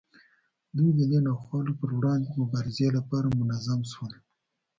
[0.75, 4.13] دوی د دې ناخوالو پر وړاندې مبارزې لپاره منظم شول.